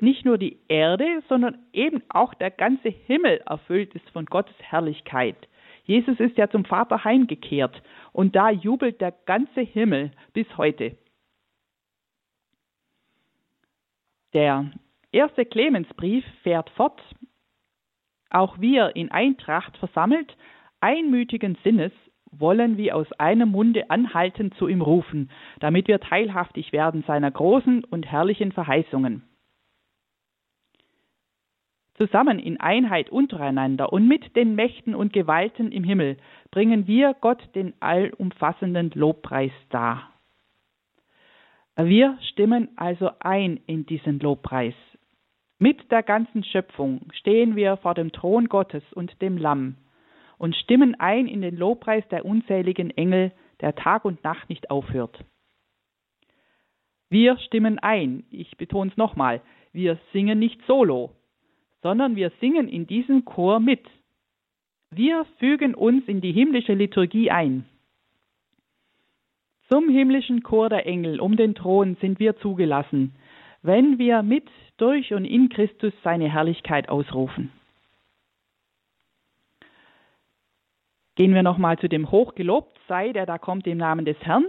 [0.00, 5.36] nicht nur die Erde, sondern eben auch der ganze Himmel erfüllt ist von Gottes Herrlichkeit.
[5.84, 10.96] Jesus ist ja zum Vater heimgekehrt und da jubelt der ganze Himmel bis heute.
[14.34, 14.70] Der
[15.12, 17.00] erste Clemensbrief fährt fort,
[18.30, 20.36] auch wir in Eintracht versammelt,
[20.80, 21.92] einmütigen Sinnes,
[22.32, 27.84] wollen wir aus einem Munde anhaltend zu ihm rufen, damit wir teilhaftig werden seiner großen
[27.84, 29.22] und herrlichen Verheißungen.
[31.96, 36.16] Zusammen in Einheit untereinander und mit den Mächten und Gewalten im Himmel
[36.50, 40.13] bringen wir Gott den allumfassenden Lobpreis dar.
[41.76, 44.74] Wir stimmen also ein in diesen Lobpreis.
[45.58, 49.76] Mit der ganzen Schöpfung stehen wir vor dem Thron Gottes und dem Lamm
[50.38, 55.24] und stimmen ein in den Lobpreis der unzähligen Engel, der Tag und Nacht nicht aufhört.
[57.10, 59.40] Wir stimmen ein, ich betone es nochmal,
[59.72, 61.10] wir singen nicht solo,
[61.82, 63.84] sondern wir singen in diesem Chor mit.
[64.90, 67.64] Wir fügen uns in die himmlische Liturgie ein.
[69.74, 73.12] Zum himmlischen Chor der Engel um den Thron sind wir zugelassen,
[73.62, 77.50] wenn wir mit, durch und in Christus seine Herrlichkeit ausrufen.
[81.16, 84.44] Gehen wir nochmal zu dem Hochgelobt sei, der da kommt im Namen des Herrn.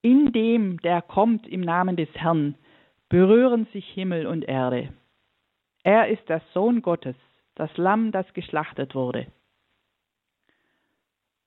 [0.00, 2.54] In dem, der kommt im Namen des Herrn,
[3.08, 4.90] berühren sich Himmel und Erde.
[5.82, 7.16] Er ist der Sohn Gottes,
[7.56, 9.26] das Lamm, das geschlachtet wurde.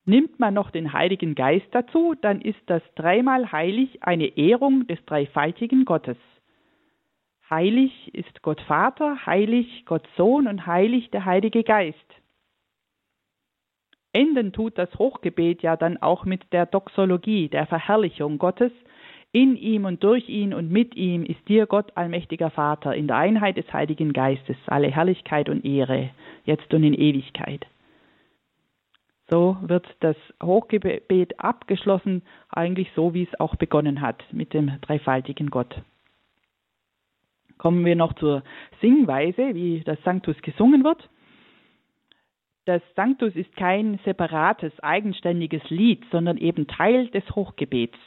[0.06, 5.04] Nimmt man noch den Heiligen Geist dazu, dann ist das dreimal heilig eine Ehrung des
[5.06, 6.18] dreifaltigen Gottes.
[7.50, 11.98] Heilig ist Gott Vater, heilig Gott Sohn und heilig der Heilige Geist.
[14.14, 18.72] Enden tut das Hochgebet ja dann auch mit der Doxologie, der Verherrlichung Gottes.
[19.32, 23.18] In ihm und durch ihn und mit ihm ist dir Gott allmächtiger Vater in der
[23.18, 26.12] Einheit des Heiligen Geistes alle Herrlichkeit und Ehre,
[26.46, 27.66] jetzt und in Ewigkeit.
[29.28, 35.50] So wird das Hochgebet abgeschlossen, eigentlich so, wie es auch begonnen hat, mit dem dreifaltigen
[35.50, 35.82] Gott.
[37.58, 38.44] Kommen wir noch zur
[38.82, 41.10] Singweise, wie das Sanctus gesungen wird.
[42.66, 47.98] Das Sanctus ist kein separates, eigenständiges Lied, sondern eben Teil des Hochgebets.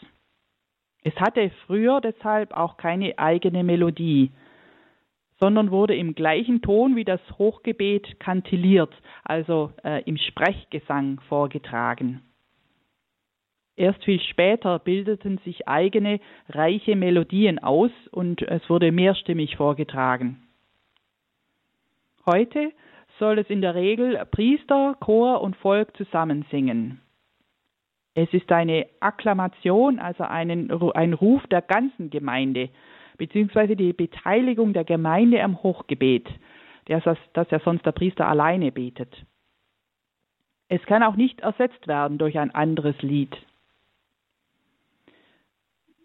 [1.02, 4.30] Es hatte früher deshalb auch keine eigene Melodie
[5.38, 12.22] sondern wurde im gleichen Ton wie das Hochgebet kantilliert, also äh, im Sprechgesang vorgetragen.
[13.76, 20.42] Erst viel später bildeten sich eigene, reiche Melodien aus und es wurde mehrstimmig vorgetragen.
[22.26, 22.72] Heute
[23.20, 27.00] soll es in der Regel Priester, Chor und Volk zusammen singen.
[28.14, 32.70] Es ist eine Akklamation, also einen, ein Ruf der ganzen Gemeinde,
[33.18, 36.26] beziehungsweise die Beteiligung der Gemeinde am Hochgebet,
[36.86, 37.04] das,
[37.50, 39.14] ja sonst der Priester alleine betet.
[40.68, 43.36] Es kann auch nicht ersetzt werden durch ein anderes Lied.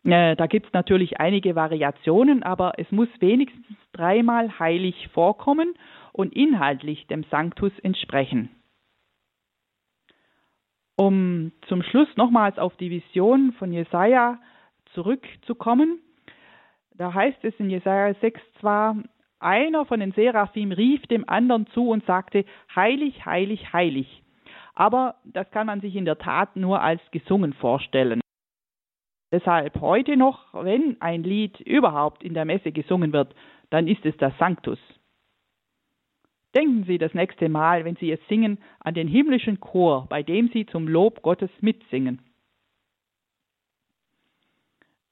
[0.04, 5.76] Äh, da gibt es natürlich einige Variationen, aber es muss wenigstens dreimal heilig vorkommen
[6.12, 8.50] und inhaltlich dem Sanctus entsprechen.
[10.96, 14.40] Um zum Schluss nochmals auf die Vision von Jesaja
[14.94, 16.00] zurückzukommen,
[16.96, 18.96] da heißt es in Jesaja 6 zwar,
[19.40, 24.24] einer von den Seraphim rief dem anderen zu und sagte, heilig, heilig, heilig.
[24.74, 28.22] Aber das kann man sich in der Tat nur als gesungen vorstellen.
[29.32, 33.36] Deshalb heute noch, wenn ein Lied überhaupt in der Messe gesungen wird,
[33.70, 34.80] dann ist es das Sanctus.
[36.56, 40.50] Denken Sie das nächste Mal, wenn Sie es singen, an den himmlischen Chor, bei dem
[40.50, 42.22] Sie zum Lob Gottes mitsingen.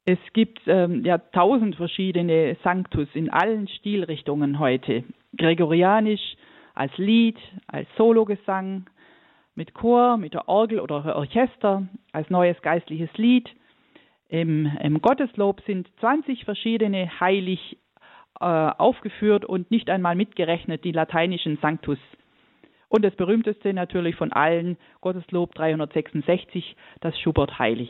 [0.05, 5.03] Es gibt ähm, ja tausend verschiedene Sanctus in allen Stilrichtungen heute.
[5.37, 6.35] Gregorianisch,
[6.73, 7.37] als Lied,
[7.67, 8.89] als Sologesang,
[9.53, 13.49] mit Chor, mit der Orgel oder Orchester, als neues geistliches Lied,
[14.31, 17.77] im, Im Gotteslob sind 20 verschiedene heilig
[18.39, 21.99] äh, aufgeführt und nicht einmal mitgerechnet die lateinischen Sanctus.
[22.87, 27.89] Und das berühmteste natürlich von allen, Gotteslob 366, das Schubert Heilig.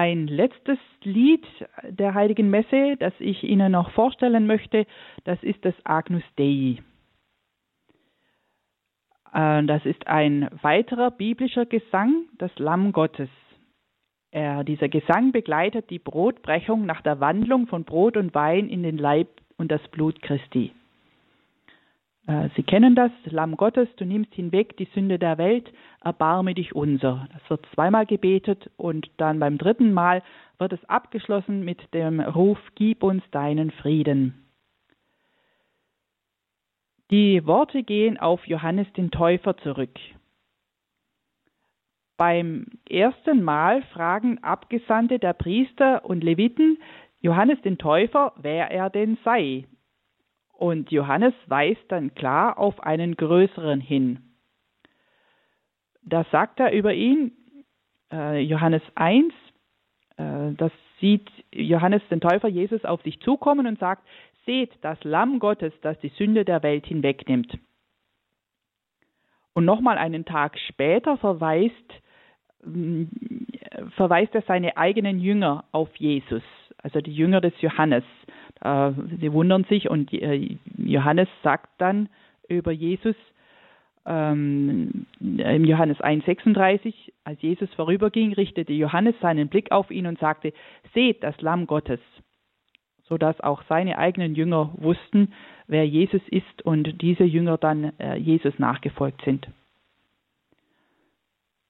[0.00, 1.46] Ein letztes Lied
[1.86, 4.86] der Heiligen Messe, das ich Ihnen noch vorstellen möchte,
[5.24, 6.78] das ist das Agnus Dei.
[9.34, 13.28] Äh, das ist ein weiterer biblischer Gesang, das Lamm Gottes.
[14.30, 18.96] Er, dieser Gesang begleitet die Brotbrechung nach der Wandlung von Brot und Wein in den
[18.96, 20.72] Leib und das Blut Christi.
[22.30, 26.74] Äh, Sie kennen das, Lamm Gottes, du nimmst hinweg die Sünde der Welt, erbarme dich
[26.74, 27.28] unser.
[27.32, 30.22] Das wird zweimal gebetet und dann beim dritten Mal
[30.58, 34.46] wird es abgeschlossen mit dem Ruf, gib uns deinen Frieden.
[37.10, 39.98] Die Worte gehen auf Johannes den Täufer zurück.
[42.16, 46.78] Beim ersten Mal fragen Abgesandte der Priester und Leviten
[47.22, 49.64] Johannes den Täufer, wer er denn sei.
[50.60, 54.18] Und Johannes weist dann klar auf einen größeren hin.
[56.02, 57.32] Da sagt er über ihn,
[58.12, 59.32] äh, Johannes 1,
[60.18, 60.70] äh, das
[61.00, 64.06] sieht Johannes den Täufer Jesus auf sich zukommen und sagt,
[64.44, 67.58] seht das Lamm Gottes, das die Sünde der Welt hinwegnimmt.
[69.54, 71.74] Und nochmal einen Tag später verweist,
[72.66, 73.06] äh,
[73.96, 76.42] verweist er seine eigenen Jünger auf Jesus,
[76.82, 78.04] also die Jünger des Johannes.
[78.62, 82.08] Äh, sie wundern sich und äh, Johannes sagt dann
[82.48, 83.16] über Jesus
[84.06, 86.94] ähm, im Johannes 1,36,
[87.24, 90.52] als Jesus vorüberging, richtete Johannes seinen Blick auf ihn und sagte,
[90.94, 92.00] seht das Lamm Gottes,
[93.04, 95.32] sodass auch seine eigenen Jünger wussten,
[95.66, 99.48] wer Jesus ist und diese Jünger dann äh, Jesus nachgefolgt sind.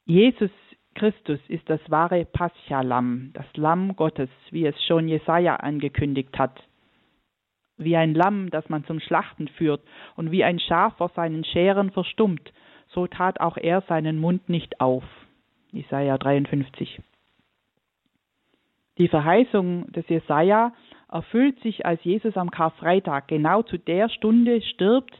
[0.07, 0.51] Jesus
[0.95, 6.61] Christus ist das wahre Pascha-Lamm, das Lamm Gottes, wie es schon Jesaja angekündigt hat
[7.81, 9.83] wie ein Lamm, das man zum Schlachten führt,
[10.17, 12.53] und wie ein Schaf vor seinen Scheren verstummt,
[12.89, 15.05] so tat auch er seinen Mund nicht auf.
[15.73, 17.01] Jesaja 53.
[18.99, 20.73] Die Verheißung des Jesaja
[21.11, 25.17] erfüllt sich, als Jesus am Karfreitag genau zu der Stunde stirbt,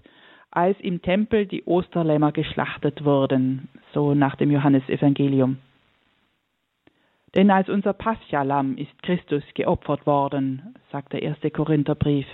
[0.51, 5.59] als im Tempel die Osterlämmer geschlachtet wurden, so nach dem Johannesevangelium.
[7.35, 12.27] Denn als unser Paschalam ist Christus geopfert worden, sagt der erste Korintherbrief.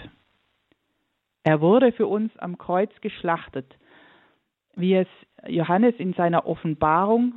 [1.47, 3.73] Er wurde für uns am Kreuz geschlachtet,
[4.75, 5.07] wie es
[5.47, 7.35] Johannes in seiner Offenbarung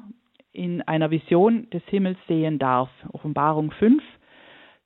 [0.52, 2.90] in einer Vision des Himmels sehen darf.
[3.14, 4.02] Offenbarung 5.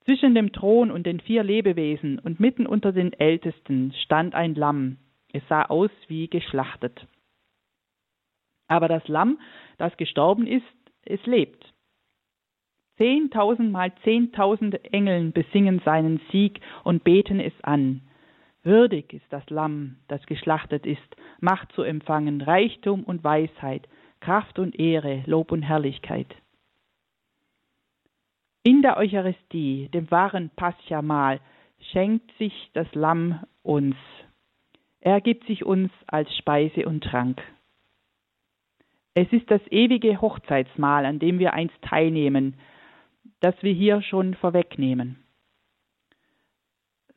[0.04, 4.98] Zwischen dem Thron und den vier Lebewesen und mitten unter den Ältesten stand ein Lamm.
[5.32, 7.08] Es sah aus wie geschlachtet.
[8.68, 9.40] Aber das Lamm,
[9.78, 10.66] das gestorben ist,
[11.06, 11.74] es lebt.
[12.98, 18.02] Zehntausend mal zehntausend Engeln besingen seinen Sieg und beten es an.
[18.64, 23.88] Würdig ist das Lamm, das geschlachtet ist, Macht zu empfangen, Reichtum und Weisheit,
[24.22, 26.34] Kraft und Ehre, Lob und Herrlichkeit.
[28.64, 31.42] In der Eucharistie, dem wahren Pascha-Mahl,
[31.92, 33.98] schenkt sich das Lamm uns.
[35.02, 37.42] Er gibt sich uns als Speise und Trank.
[39.14, 42.56] Es ist das ewige Hochzeitsmahl, an dem wir einst teilnehmen,
[43.42, 45.23] das wir hier schon vorwegnehmen.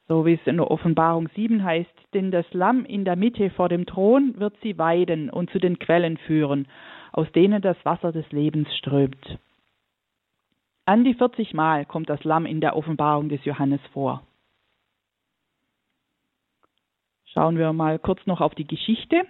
[0.08, 3.68] So wie es in der Offenbarung 7 heißt, denn das Lamm in der Mitte vor
[3.68, 6.68] dem Thron wird sie weiden und zu den Quellen führen,
[7.12, 9.38] aus denen das Wasser des Lebens strömt.
[10.84, 14.22] An die 40 Mal kommt das Lamm in der Offenbarung des Johannes vor.
[17.24, 19.22] Schauen wir mal kurz noch auf die Geschichte.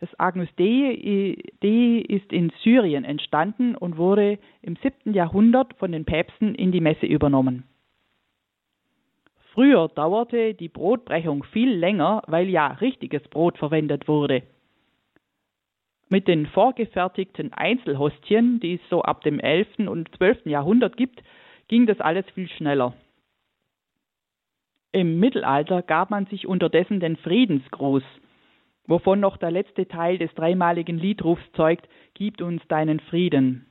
[0.00, 5.14] Das Agnus Dei, Dei ist in Syrien entstanden und wurde im 7.
[5.14, 7.64] Jahrhundert von den Päpsten in die Messe übernommen.
[9.58, 14.44] Früher dauerte die Brotbrechung viel länger, weil ja richtiges Brot verwendet wurde.
[16.08, 19.88] Mit den vorgefertigten Einzelhostien, die es so ab dem 11.
[19.88, 20.46] und 12.
[20.46, 21.24] Jahrhundert gibt,
[21.66, 22.94] ging das alles viel schneller.
[24.92, 28.04] Im Mittelalter gab man sich unterdessen den Friedensgruß,
[28.86, 33.66] wovon noch der letzte Teil des dreimaligen Liedrufs zeugt, Gib uns deinen Frieden.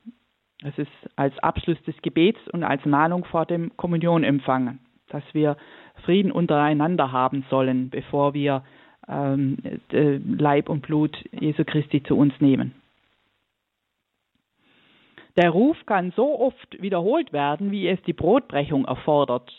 [0.65, 4.79] Es ist als Abschluss des Gebets und als Mahnung vor dem Kommunionempfang,
[5.09, 5.57] dass wir
[6.05, 8.63] Frieden untereinander haben sollen, bevor wir
[9.07, 9.57] ähm,
[9.91, 12.73] Leib und Blut Jesu Christi zu uns nehmen.
[15.37, 19.51] Der Ruf kann so oft wiederholt werden, wie es die Brotbrechung erfordert.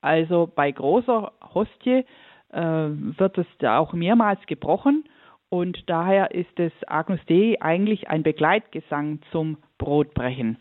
[0.00, 2.04] Also bei großer Hostie
[2.50, 5.04] äh, wird es auch mehrmals gebrochen
[5.50, 10.56] und daher ist das Agnus Dei eigentlich ein Begleitgesang zum Brotbrechen.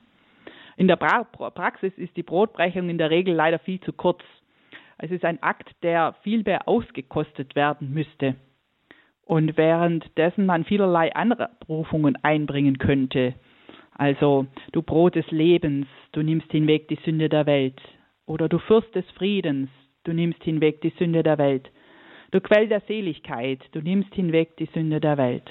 [0.81, 4.23] In der pra Praxis ist die Brotbrechung in der Regel leider viel zu kurz.
[4.97, 8.33] Es ist ein Akt, der viel mehr ausgekostet werden müsste.
[9.23, 13.35] Und währenddessen man vielerlei andere Berufungen einbringen könnte.
[13.93, 17.79] Also, du Brot des Lebens, du nimmst hinweg die Sünde der Welt.
[18.25, 19.69] Oder du Fürst des Friedens,
[20.03, 21.69] du nimmst hinweg die Sünde der Welt.
[22.31, 25.47] Du Quell der Seligkeit, du nimmst hinweg die Sünde der Welt.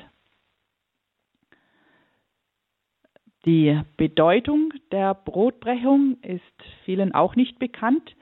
[3.46, 6.42] Die Bedeutung der Brotbrechung ist
[6.84, 8.14] vielen auch nicht bekannt.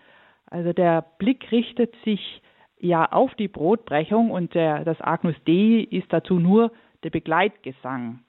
[0.47, 2.41] Also der Blick richtet sich
[2.79, 8.21] ja auf die Brotbrechung und der, das Agnus Dei ist dazu nur der Begleitgesang.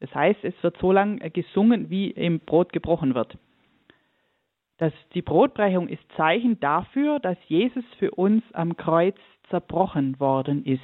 [0.00, 3.36] Das heißt, es wird so lange gesungen, wie im Brot gebrochen wird.
[4.78, 9.16] Das, die Brotbrechung ist Zeichen dafür, dass Jesus für uns am Kreuz
[9.48, 10.82] zerbrochen worden ist.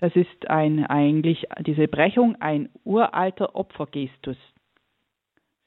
[0.00, 4.38] Das ist ein, eigentlich diese Brechung ein uralter Opfergestus.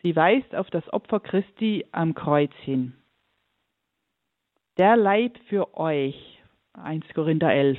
[0.01, 2.95] Sie weist auf das Opfer Christi am Kreuz hin.
[4.79, 6.41] Der Leib für euch,
[6.73, 7.77] 1 Korinther 11,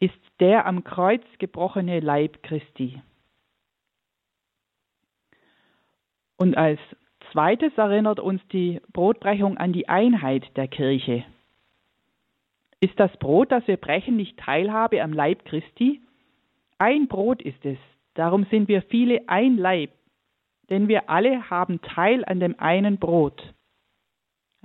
[0.00, 3.02] ist der am Kreuz gebrochene Leib Christi.
[6.38, 6.80] Und als
[7.32, 11.26] zweites erinnert uns die Brotbrechung an die Einheit der Kirche.
[12.82, 16.00] Ist das Brot, das wir brechen, nicht Teilhabe am Leib Christi?
[16.78, 17.78] Ein Brot ist es,
[18.14, 19.90] darum sind wir viele ein Leib,
[20.68, 23.40] denn wir alle haben Teil an dem einen Brot.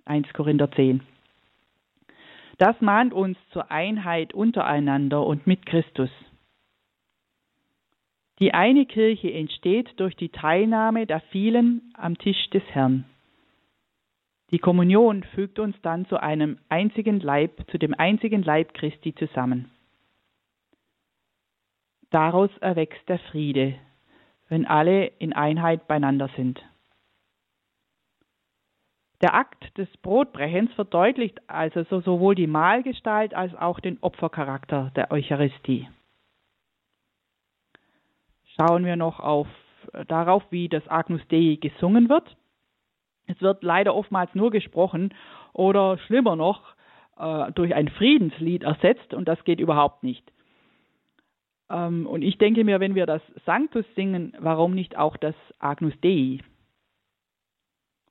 [0.05, 1.03] 1 Korinther 10.
[2.57, 6.09] Das mahnt uns zur Einheit untereinander und mit Christus.
[8.39, 13.05] Die eine Kirche entsteht durch die Teilnahme der vielen am Tisch des Herrn.
[14.51, 19.69] Die Kommunion fügt uns dann zu einem einzigen Leib, zu dem einzigen Leib Christi zusammen.
[22.09, 23.75] Daraus erwächst der Friede,
[24.47, 26.63] wenn alle in Einheit beieinander sind.
[29.21, 35.89] Der Akt des Brotbrechens verdeutlicht also sowohl die Mahlgestalt als auch den Opfercharakter der Eucharistie.
[38.55, 39.47] Schauen wir noch auf,
[40.07, 42.37] darauf, wie das Agnus Dei gesungen wird.
[43.27, 45.13] Es wird leider oftmals nur gesprochen
[45.53, 46.61] oder schlimmer noch
[47.17, 50.31] äh, durch ein Friedenslied ersetzt und das geht überhaupt nicht.
[51.69, 55.93] Ähm, und ich denke mir, wenn wir das Sanctus singen, warum nicht auch das Agnus
[56.01, 56.39] Dei?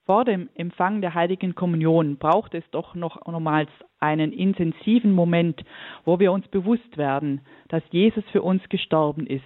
[0.04, 5.64] Vor dem Empfang der heiligen Kommunion braucht es doch noch nochmals einen intensiven Moment,
[6.04, 9.42] wo wir uns bewusst werden, dass Jesus für uns gestorben ist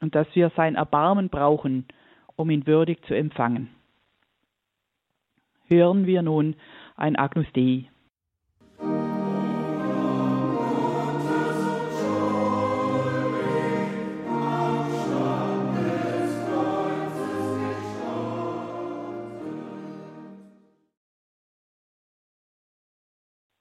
[0.00, 1.86] und dass wir sein Erbarmen brauchen,
[2.34, 3.68] um ihn würdig zu empfangen
[5.72, 6.54] hören wir nun
[6.96, 7.88] ein Agnus Dei.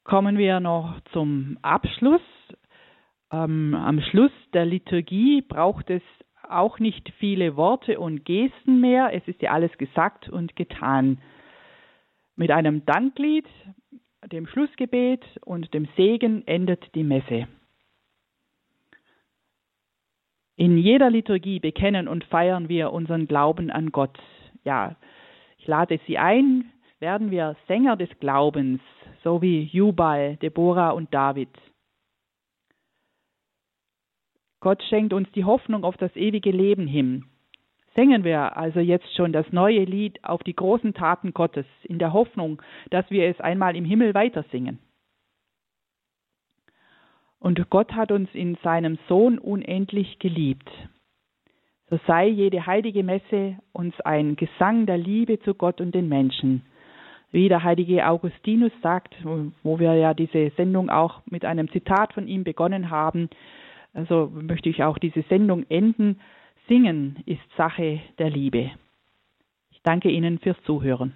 [0.04, 2.20] Kommen wir noch zum Abschluss.
[3.32, 6.02] Ähm, am Schluss der Liturgie braucht es
[6.50, 9.14] auch nicht viele Worte und Gesten mehr.
[9.14, 11.20] Es ist ja alles gesagt und getan.
[12.42, 13.46] Mit einem Danklied
[14.32, 17.48] dem Schlussgebet und dem Segen endet die Messe.
[20.56, 24.18] In jeder Liturgie bekennen und feiern wir unseren Glauben an Gott.
[24.64, 24.96] Ja,
[25.60, 28.82] ich lade Sie ein, werden wir Sänger des Glaubens,
[29.24, 31.56] so wie Jubal, Deborah und David.
[34.62, 37.31] Gott schenkt uns die Hoffnung auf das ewige Leben hin.
[37.96, 42.14] Singen wir also jetzt schon das neue Lied auf die großen Taten Gottes, in der
[42.14, 44.80] Hoffnung, dass wir es einmal im Himmel weitersingen.
[47.40, 50.70] Und Gott hat uns in seinem Sohn unendlich geliebt.
[51.90, 56.62] So sei jede heilige Messe uns ein Gesang der Liebe zu Gott und den Menschen.
[57.32, 59.16] Wie der heilige Augustinus sagt,
[59.64, 63.30] wo wir ja diese Sendung auch mit einem Zitat von ihm begonnen haben,
[63.94, 66.22] also möchte ich auch diese Sendung enden.
[66.68, 68.72] Singen ist Sache der Liebe.
[69.72, 71.14] Ich danke Ihnen fürs Zuhören.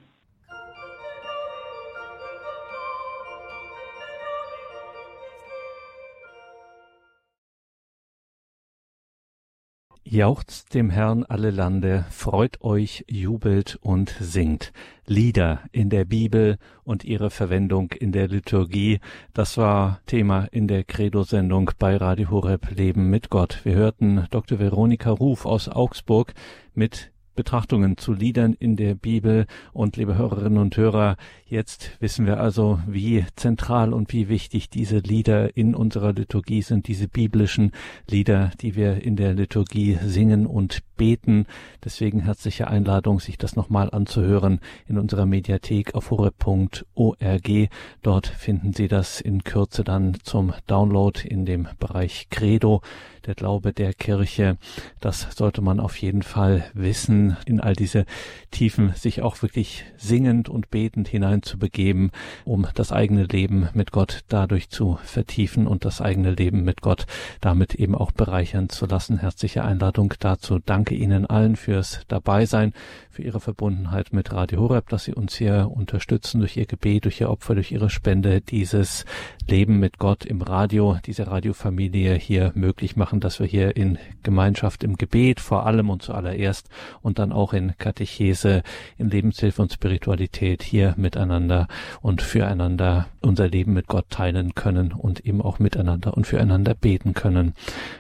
[10.08, 14.72] Jauchzt dem Herrn alle Lande, freut euch, jubelt und singt.
[15.08, 18.99] Lieder in der Bibel und ihre Verwendung in der Liturgie,
[19.34, 23.62] das war Thema in der Credo-Sendung bei Radio Horeb Leben mit Gott.
[23.64, 24.60] Wir hörten Dr.
[24.60, 26.36] Veronika Ruf aus Augsburg
[26.76, 29.45] mit Betrachtungen zu Liedern in der Bibel.
[29.73, 34.99] Und liebe Hörerinnen und Hörer, jetzt wissen wir also, wie zentral und wie wichtig diese
[34.99, 37.71] Lieder in unserer Liturgie sind, diese biblischen
[38.09, 41.45] Lieder, die wir in der Liturgie singen und beten.
[41.83, 47.69] Deswegen herzliche Einladung, sich das nochmal anzuhören in unserer Mediathek auf horeb.org.
[48.01, 52.81] Dort finden Sie das in Kürze dann zum Download in dem Bereich Credo
[53.26, 54.57] der Glaube der Kirche.
[54.99, 58.05] Das sollte man auf jeden Fall wissen, in all diese
[58.51, 62.11] Tiefen sich auch wirklich singend und betend hineinzubegeben,
[62.45, 67.05] um das eigene Leben mit Gott dadurch zu vertiefen und das eigene Leben mit Gott
[67.41, 69.19] damit eben auch bereichern zu lassen.
[69.19, 70.59] Herzliche Einladung dazu.
[70.59, 72.73] Danke Ihnen allen fürs Dabeisein,
[73.09, 77.21] für Ihre Verbundenheit mit Radio Horeb, dass Sie uns hier unterstützen durch Ihr Gebet, durch
[77.21, 79.05] Ihr Opfer, durch Ihre Spende, dieses
[79.47, 84.83] Leben mit Gott im Radio, diese Radiofamilie hier möglich machen dass wir hier in Gemeinschaft
[84.83, 86.69] im Gebet vor allem und zuallererst
[87.01, 88.63] und dann auch in Katechese,
[88.97, 91.67] in Lebenshilfe und Spiritualität hier miteinander
[92.01, 97.13] und füreinander unser Leben mit Gott teilen können und eben auch miteinander und füreinander beten
[97.13, 97.53] können.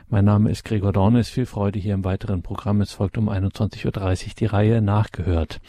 [0.09, 1.29] Mein Name ist Gregor Dornes.
[1.29, 2.81] Viel Freude hier im weiteren Programm.
[2.81, 5.59] Es folgt um 21.30 Uhr die Reihe Nachgehört.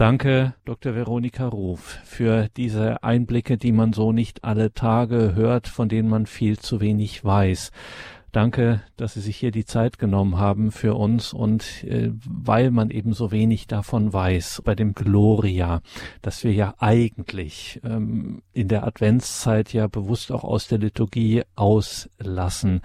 [0.00, 0.94] Danke, Dr.
[0.94, 6.24] Veronika Ruf, für diese Einblicke, die man so nicht alle Tage hört, von denen man
[6.24, 7.70] viel zu wenig weiß.
[8.32, 12.90] Danke, dass Sie sich hier die Zeit genommen haben für uns und äh, weil man
[12.90, 15.80] eben so wenig davon weiß, bei dem Gloria,
[16.22, 22.82] dass wir ja eigentlich ähm, in der Adventszeit ja bewusst auch aus der Liturgie auslassen.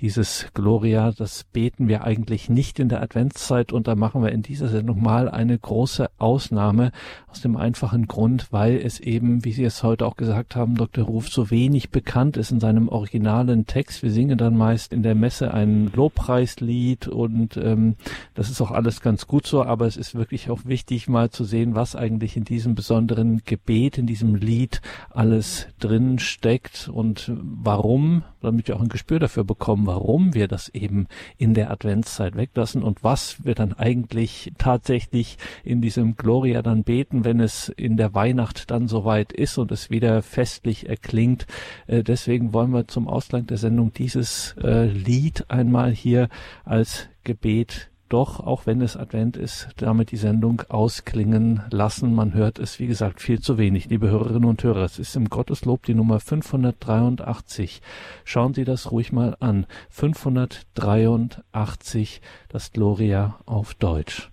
[0.00, 4.42] Dieses Gloria, das beten wir eigentlich nicht in der Adventszeit und da machen wir in
[4.42, 6.90] dieser Sendung mal eine große Ausnahme
[7.28, 11.04] aus dem einfachen Grund, weil es eben, wie Sie es heute auch gesagt haben, Dr.
[11.04, 14.02] Ruf, so wenig bekannt ist in seinem originalen Text.
[14.02, 17.96] Wir singen dann meist in der Messe ein Lobpreislied und ähm,
[18.34, 21.44] das ist auch alles ganz gut so, aber es ist wirklich auch wichtig, mal zu
[21.44, 24.80] sehen, was eigentlich in diesem besonderen Gebet, in diesem Lied
[25.10, 30.68] alles drin steckt und warum, damit wir auch ein Gespür dafür bekommen, warum wir das
[30.68, 36.84] eben in der Adventszeit weglassen und was wir dann eigentlich tatsächlich in diesem Gloria dann
[36.84, 41.46] beten, wenn es in der Weihnacht dann soweit ist und es wieder festlich erklingt.
[41.86, 46.28] Äh, deswegen wollen wir zum Ausgang der Sendung dieses äh, Lied einmal hier
[46.64, 52.12] als Gebet doch, auch wenn es Advent ist, damit die Sendung ausklingen lassen.
[52.14, 54.84] Man hört es, wie gesagt, viel zu wenig, liebe Hörerinnen und Hörer.
[54.84, 57.82] Es ist im Gotteslob die Nummer 583.
[58.24, 59.66] Schauen Sie das ruhig mal an.
[59.90, 64.30] 583, das Gloria auf Deutsch.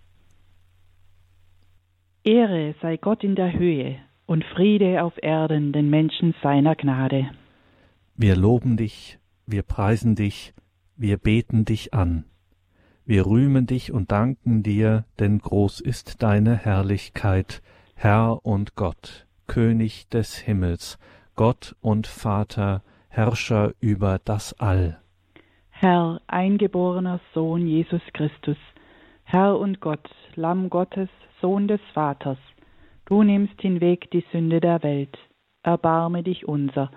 [2.24, 7.30] Ehre sei Gott in der Höhe und Friede auf Erden den Menschen seiner Gnade.
[8.16, 10.54] Wir loben dich, wir preisen dich,
[10.96, 12.26] wir beten dich an.
[13.06, 17.62] Wir rühmen dich und danken dir, denn groß ist deine Herrlichkeit,
[17.96, 20.98] Herr und Gott, König des Himmels,
[21.36, 25.00] Gott und Vater, Herrscher über das All.
[25.70, 28.58] Herr, eingeborener Sohn Jesus Christus,
[29.24, 31.10] Herr und Gott, Lamm Gottes,
[31.42, 32.40] Sohn des Vaters,
[33.06, 35.18] du nimmst hinweg die Sünde der Welt,
[35.64, 36.90] erbarme dich unser,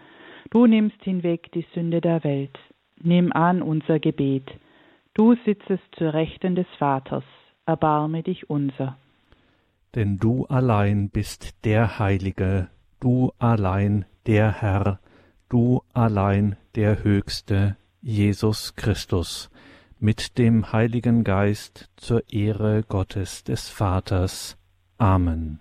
[0.51, 2.59] Du nimmst hinweg die Sünde der Welt.
[3.03, 4.51] Nimm an unser Gebet.
[5.19, 7.25] Du sitzest zur Rechten des Vaters.
[7.67, 8.97] Erbarme dich unser.
[9.97, 12.69] Denn du allein bist der Heilige,
[13.01, 15.01] du allein der Herr,
[15.49, 19.51] du allein der Höchste, Jesus Christus,
[19.99, 24.57] mit dem Heiligen Geist zur Ehre Gottes des Vaters.
[24.99, 25.59] Amen.